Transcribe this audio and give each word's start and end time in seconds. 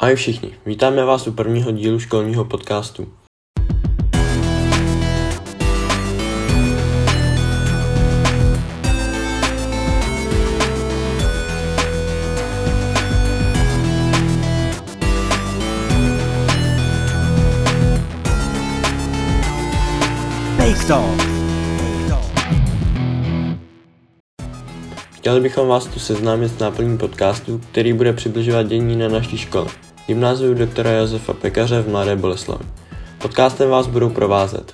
Ahoj 0.00 0.16
všichni, 0.16 0.54
vítáme 0.66 1.04
vás 1.04 1.26
u 1.26 1.32
prvního 1.32 1.70
dílu 1.70 2.00
školního 2.00 2.44
podcastu. 2.44 3.08
Fake 20.56 20.84
Talk. 20.88 21.37
Chtěli 25.28 25.40
bychom 25.40 25.68
vás 25.68 25.86
tu 25.86 25.98
seznámit 26.00 26.48
s 26.48 26.58
náplní 26.58 26.98
podcastu, 26.98 27.60
který 27.70 27.92
bude 27.92 28.12
přibližovat 28.12 28.66
dění 28.66 28.96
na 28.96 29.08
naší 29.08 29.38
škole, 29.38 29.66
gymnáziu 30.06 30.54
doktora 30.54 30.90
Josefa 30.90 31.32
Pekaře 31.32 31.82
v 31.82 31.88
Mladé 31.88 32.16
Boleslavi. 32.16 32.64
Podcastem 33.18 33.70
vás 33.70 33.86
budou 33.86 34.10
provázet 34.10 34.72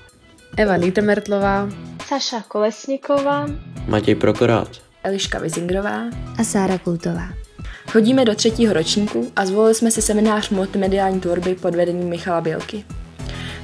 Eva 0.56 0.77
Nýtrmertlová, 0.77 1.68
Saša 2.06 2.42
Kolesníková, 2.48 3.46
Matěj 3.86 4.14
Prokorát, 4.14 4.68
Eliška 5.02 5.38
Vizingrová. 5.38 6.00
a 6.38 6.44
Sára 6.44 6.78
Kultová. 6.78 7.28
Chodíme 7.92 8.24
do 8.24 8.34
třetího 8.34 8.72
ročníku 8.72 9.32
a 9.36 9.46
zvolili 9.46 9.74
jsme 9.74 9.91
si 9.91 10.02
seminář 10.02 10.50
multimediální 10.50 11.20
tvorby 11.20 11.55
pod 11.55 11.74
vedením 11.74 12.08
Michala 12.08 12.41
Bělky. 12.41 12.84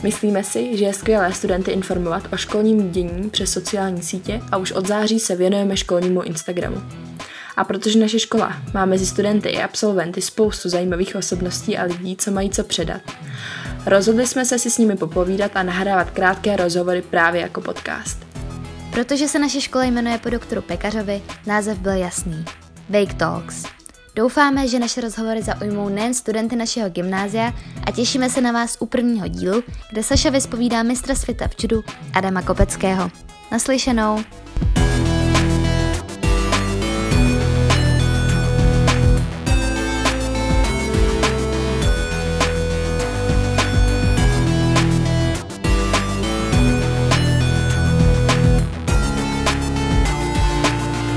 Myslíme 0.03 0.45
si, 0.45 0.77
že 0.77 0.85
je 0.85 0.95
skvělé 0.95 1.33
studenty 1.33 1.71
informovat 1.71 2.23
o 2.33 2.37
školním 2.37 2.91
dění 2.91 3.31
přes 3.31 3.53
sociální 3.53 4.03
sítě 4.03 4.41
a 4.53 4.57
už 4.57 4.73
od 4.73 4.87
září 4.87 5.21
se 5.21 5.37
věnujeme 5.37 5.77
školnímu 5.77 6.23
Instagramu. 6.23 6.83
A 7.57 7.65
protože 7.65 7.99
naše 7.99 8.19
škola 8.19 8.57
má 8.75 8.85
mezi 8.85 9.07
studenty 9.07 9.49
i 9.49 9.63
absolventy 9.63 10.21
spoustu 10.21 10.69
zajímavých 10.69 11.17
osobností 11.17 11.79
a 11.79 11.85
lidí, 11.85 12.17
co 12.17 12.31
mají 12.31 12.51
co 12.51 12.65
předat, 12.65 13.01
rozhodli 13.87 14.27
jsme 14.27 14.45
se 14.45 14.59
si 14.59 14.71
s 14.71 14.79
nimi 14.79 14.97
popovídat 14.97 15.51
a 15.55 15.63
nahrávat 15.63 16.11
krátké 16.11 16.57
rozhovory 16.57 17.03
právě 17.03 17.41
jako 17.41 17.61
podcast. 17.61 18.27
Protože 18.93 19.29
se 19.29 19.39
naše 19.39 19.61
škola 19.61 19.85
jmenuje 19.85 20.19
po 20.19 20.31
doktoru 20.31 20.63
Pekařovi, 20.63 21.23
název 21.47 21.79
byl 21.79 21.93
jasný. 21.93 22.45
Wake 22.89 23.15
Talks. 23.15 23.80
Doufáme, 24.15 24.69
že 24.69 24.79
naše 24.79 25.01
rozhovory 25.01 25.43
zaujmou 25.43 25.89
nejen 25.89 26.15
studenty 26.15 26.57
našeho 26.57 26.91
gymnázia 26.91 27.53
a 27.87 27.91
těšíme 27.91 28.31
se 28.31 28.41
na 28.41 28.53
vás 28.53 28.77
u 28.81 28.87
prvního 28.87 29.29
dílu, 29.29 29.63
kde 29.91 30.03
Saša 30.03 30.31
vyspovídá 30.31 30.83
mistra 30.83 31.15
světa 31.15 31.49
v 31.49 31.63
judu 31.63 31.85
Adama 32.15 32.43
Kopeckého. 32.43 33.11
Naslyšenou! 33.53 34.25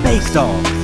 Fake 0.03 0.33
Talk. 0.33 0.82